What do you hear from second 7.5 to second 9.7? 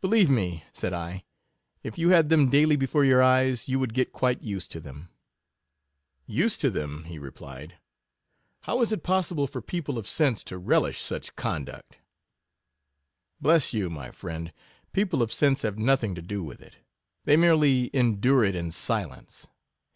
21 he; how is it possible for